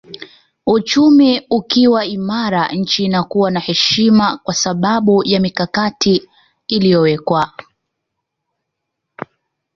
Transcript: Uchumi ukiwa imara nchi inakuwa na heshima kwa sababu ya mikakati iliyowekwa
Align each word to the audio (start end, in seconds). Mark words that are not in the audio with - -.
Uchumi 0.65 1.47
ukiwa 1.49 2.05
imara 2.05 2.67
nchi 2.71 3.05
inakuwa 3.05 3.51
na 3.51 3.59
heshima 3.59 4.37
kwa 4.37 4.53
sababu 4.53 5.23
ya 5.25 5.39
mikakati 5.39 6.27
iliyowekwa 6.67 7.51